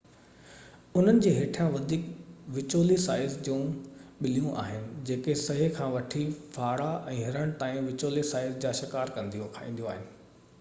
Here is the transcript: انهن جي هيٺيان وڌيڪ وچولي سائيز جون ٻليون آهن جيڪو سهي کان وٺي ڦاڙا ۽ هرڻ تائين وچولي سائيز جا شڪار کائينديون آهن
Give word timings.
انهن 0.99 1.19
جي 1.25 1.33
هيٺيان 1.33 1.67
وڌيڪ 1.73 2.07
وچولي 2.55 2.97
سائيز 3.03 3.35
جون 3.49 3.67
ٻليون 4.23 4.57
آهن 4.63 4.87
جيڪو 5.11 5.37
سهي 5.43 5.69
کان 5.77 5.93
وٺي 5.97 6.23
ڦاڙا 6.57 6.89
۽ 7.13 7.23
هرڻ 7.29 7.55
تائين 7.61 7.89
وچولي 7.93 8.27
سائيز 8.33 8.59
جا 8.67 8.75
شڪار 8.83 9.15
کائينديون 9.21 9.93
آهن 9.95 10.11